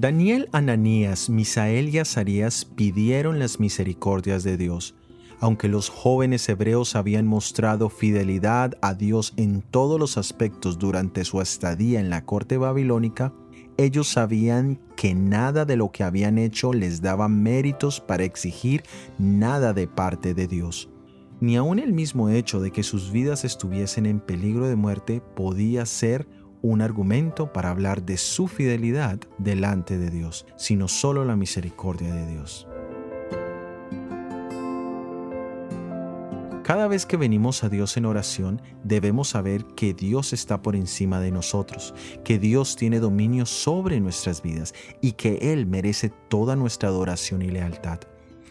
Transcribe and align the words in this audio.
Daniel, 0.00 0.48
Ananías, 0.52 1.28
Misael 1.28 1.88
y 1.88 1.98
Azarías 1.98 2.64
pidieron 2.64 3.40
las 3.40 3.58
misericordias 3.58 4.44
de 4.44 4.56
Dios. 4.56 4.94
Aunque 5.40 5.66
los 5.66 5.88
jóvenes 5.88 6.48
hebreos 6.48 6.94
habían 6.94 7.26
mostrado 7.26 7.88
fidelidad 7.88 8.78
a 8.80 8.94
Dios 8.94 9.34
en 9.36 9.60
todos 9.60 9.98
los 9.98 10.16
aspectos 10.16 10.78
durante 10.78 11.24
su 11.24 11.40
estadía 11.40 11.98
en 11.98 12.10
la 12.10 12.24
corte 12.24 12.58
babilónica, 12.58 13.32
ellos 13.76 14.06
sabían 14.06 14.78
que 14.94 15.16
nada 15.16 15.64
de 15.64 15.76
lo 15.76 15.90
que 15.90 16.04
habían 16.04 16.38
hecho 16.38 16.72
les 16.72 17.02
daba 17.02 17.28
méritos 17.28 18.00
para 18.00 18.22
exigir 18.22 18.84
nada 19.18 19.72
de 19.72 19.88
parte 19.88 20.32
de 20.32 20.46
Dios. 20.46 20.88
Ni 21.40 21.56
aun 21.56 21.80
el 21.80 21.92
mismo 21.92 22.28
hecho 22.28 22.60
de 22.60 22.70
que 22.70 22.84
sus 22.84 23.10
vidas 23.10 23.44
estuviesen 23.44 24.06
en 24.06 24.20
peligro 24.20 24.68
de 24.68 24.76
muerte 24.76 25.22
podía 25.34 25.86
ser 25.86 26.28
un 26.62 26.80
argumento 26.82 27.52
para 27.52 27.70
hablar 27.70 28.02
de 28.02 28.16
su 28.16 28.48
fidelidad 28.48 29.18
delante 29.38 29.98
de 29.98 30.10
Dios, 30.10 30.46
sino 30.56 30.88
solo 30.88 31.24
la 31.24 31.36
misericordia 31.36 32.14
de 32.14 32.26
Dios. 32.26 32.68
Cada 36.68 36.86
vez 36.86 37.06
que 37.06 37.16
venimos 37.16 37.64
a 37.64 37.70
Dios 37.70 37.96
en 37.96 38.04
oración, 38.04 38.60
debemos 38.84 39.28
saber 39.28 39.64
que 39.74 39.94
Dios 39.94 40.34
está 40.34 40.60
por 40.60 40.76
encima 40.76 41.18
de 41.18 41.30
nosotros, 41.30 41.94
que 42.24 42.38
Dios 42.38 42.76
tiene 42.76 43.00
dominio 43.00 43.46
sobre 43.46 44.00
nuestras 44.00 44.42
vidas 44.42 44.74
y 45.00 45.12
que 45.12 45.38
Él 45.52 45.64
merece 45.64 46.10
toda 46.28 46.56
nuestra 46.56 46.90
adoración 46.90 47.40
y 47.40 47.48
lealtad. 47.48 48.00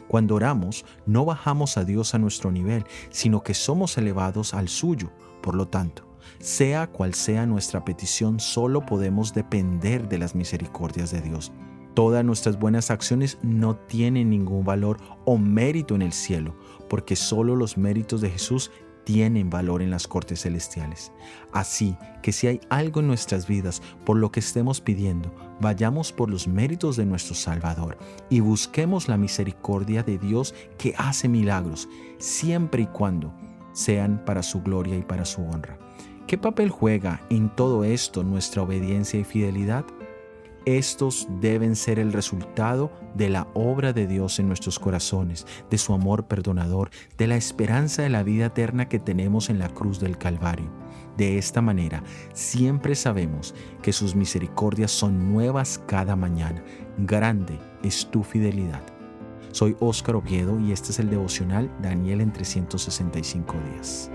Cuando 0.07 0.33
oramos, 0.33 0.83
no 1.05 1.25
bajamos 1.25 1.77
a 1.77 1.83
Dios 1.83 2.15
a 2.15 2.17
nuestro 2.17 2.51
nivel, 2.51 2.85
sino 3.11 3.43
que 3.43 3.53
somos 3.53 3.99
elevados 3.99 4.55
al 4.55 4.67
suyo. 4.67 5.11
Por 5.43 5.53
lo 5.53 5.67
tanto, 5.67 6.06
sea 6.39 6.87
cual 6.87 7.13
sea 7.13 7.45
nuestra 7.45 7.83
petición, 7.85 8.39
solo 8.39 8.85
podemos 8.85 9.33
depender 9.33 10.07
de 10.07 10.17
las 10.17 10.35
misericordias 10.35 11.11
de 11.11 11.21
Dios. 11.21 11.51
Todas 11.93 12.23
nuestras 12.23 12.59
buenas 12.59 12.91
acciones 12.91 13.39
no 13.41 13.75
tienen 13.75 14.29
ningún 14.29 14.63
valor 14.63 14.97
o 15.25 15.37
mérito 15.37 15.95
en 15.95 16.03
el 16.03 16.13
cielo, 16.13 16.55
porque 16.89 17.15
solo 17.15 17.55
los 17.55 17.77
méritos 17.77 18.21
de 18.21 18.29
Jesús 18.29 18.71
tienen 19.07 19.49
valor 19.49 19.81
en 19.81 19.89
las 19.89 20.05
cortes 20.05 20.41
celestiales. 20.41 21.13
Así 21.53 21.95
que 22.21 22.33
si 22.33 22.47
hay 22.47 22.59
algo 22.69 22.99
en 22.99 23.07
nuestras 23.07 23.47
vidas 23.47 23.81
por 24.05 24.17
lo 24.17 24.33
que 24.33 24.41
estemos 24.41 24.81
pidiendo, 24.81 25.33
vayamos 25.61 26.11
por 26.11 26.29
los 26.29 26.45
méritos 26.45 26.97
de 26.97 27.05
nuestro 27.05 27.33
Salvador 27.33 27.97
y 28.29 28.41
busquemos 28.41 29.07
la 29.07 29.15
misericordia 29.15 30.03
de 30.03 30.17
Dios 30.17 30.53
que 30.77 30.93
hace 30.97 31.29
milagros, 31.29 31.87
siempre 32.17 32.83
y 32.83 32.87
cuando 32.87 33.33
sean 33.71 34.25
para 34.25 34.43
su 34.43 34.61
gloria 34.61 34.97
y 34.97 35.03
para 35.03 35.23
su 35.23 35.41
honra. 35.41 35.79
¿Qué 36.27 36.37
papel 36.37 36.69
juega 36.69 37.21
en 37.29 37.47
todo 37.47 37.85
esto 37.85 38.21
nuestra 38.21 38.61
obediencia 38.61 39.17
y 39.17 39.23
fidelidad? 39.23 39.85
Estos 40.65 41.25
deben 41.39 41.77
ser 41.77 41.99
el 41.99 42.11
resultado 42.11 42.91
de 43.15 43.29
la 43.29 43.47
obra 43.53 43.93
de 43.93 44.07
Dios 44.07 44.37
en 44.39 44.49
nuestros 44.49 44.77
corazones, 44.77 45.47
de 45.69 45.77
su 45.77 45.93
amor 45.93 46.27
perdonador, 46.27 46.89
de 47.17 47.27
la 47.27 47.37
esperanza 47.37 48.01
de 48.01 48.09
la 48.09 48.23
vida 48.23 48.47
eterna 48.47 48.89
que 48.89 48.99
tenemos 48.99 49.49
en 49.49 49.57
la 49.57 49.69
cruz 49.69 50.01
del 50.01 50.17
Calvario. 50.17 50.69
De 51.15 51.37
esta 51.37 51.61
manera, 51.61 52.03
siempre 52.33 52.95
sabemos 52.95 53.55
que 53.81 53.93
sus 53.93 54.13
misericordias 54.13 54.91
son 54.91 55.31
nuevas 55.31 55.81
cada 55.87 56.17
mañana. 56.17 56.61
Grande 56.97 57.57
es 57.83 58.05
tu 58.11 58.23
fidelidad. 58.23 58.81
Soy 59.53 59.77
Óscar 59.79 60.17
Oviedo 60.17 60.59
y 60.59 60.73
este 60.73 60.91
es 60.91 60.99
el 60.99 61.09
devocional 61.09 61.73
Daniel 61.81 62.19
en 62.19 62.33
365 62.33 63.55
días. 63.71 64.11